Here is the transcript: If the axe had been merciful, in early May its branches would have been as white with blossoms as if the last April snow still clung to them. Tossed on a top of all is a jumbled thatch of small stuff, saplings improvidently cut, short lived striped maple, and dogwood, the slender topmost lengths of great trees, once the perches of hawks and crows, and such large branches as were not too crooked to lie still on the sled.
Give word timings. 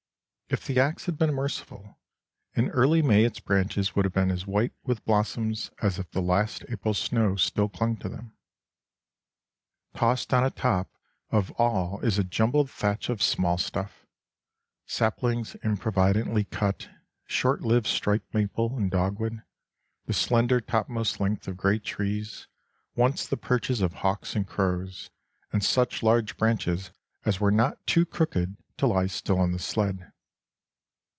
If 0.53 0.65
the 0.67 0.81
axe 0.81 1.05
had 1.05 1.17
been 1.17 1.33
merciful, 1.33 1.97
in 2.55 2.69
early 2.71 3.01
May 3.01 3.23
its 3.23 3.39
branches 3.39 3.95
would 3.95 4.03
have 4.03 4.13
been 4.13 4.29
as 4.29 4.45
white 4.45 4.73
with 4.83 5.05
blossoms 5.05 5.71
as 5.81 5.97
if 5.97 6.11
the 6.11 6.21
last 6.21 6.65
April 6.67 6.93
snow 6.93 7.37
still 7.37 7.69
clung 7.69 7.95
to 7.99 8.09
them. 8.09 8.33
Tossed 9.95 10.33
on 10.33 10.43
a 10.43 10.49
top 10.49 10.91
of 11.29 11.51
all 11.51 12.01
is 12.01 12.19
a 12.19 12.23
jumbled 12.25 12.69
thatch 12.69 13.07
of 13.07 13.23
small 13.23 13.57
stuff, 13.57 14.05
saplings 14.85 15.55
improvidently 15.63 16.43
cut, 16.43 16.89
short 17.27 17.61
lived 17.61 17.87
striped 17.87 18.33
maple, 18.33 18.75
and 18.75 18.91
dogwood, 18.91 19.43
the 20.05 20.11
slender 20.13 20.59
topmost 20.59 21.21
lengths 21.21 21.47
of 21.47 21.55
great 21.55 21.85
trees, 21.85 22.47
once 22.93 23.25
the 23.25 23.37
perches 23.37 23.79
of 23.79 23.93
hawks 23.93 24.35
and 24.35 24.47
crows, 24.49 25.11
and 25.53 25.63
such 25.63 26.03
large 26.03 26.35
branches 26.35 26.91
as 27.23 27.39
were 27.39 27.51
not 27.51 27.87
too 27.87 28.05
crooked 28.05 28.57
to 28.75 28.85
lie 28.87 29.07
still 29.07 29.39
on 29.39 29.53
the 29.53 29.57
sled. 29.59 30.11